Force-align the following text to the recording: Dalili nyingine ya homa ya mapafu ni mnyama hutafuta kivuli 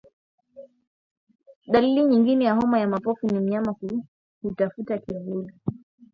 Dalili 1.71 2.03
nyingine 2.03 2.45
ya 2.45 2.53
homa 2.53 2.79
ya 2.79 2.87
mapafu 2.87 3.27
ni 3.27 3.39
mnyama 3.39 3.75
hutafuta 4.41 4.97
kivuli 4.97 5.53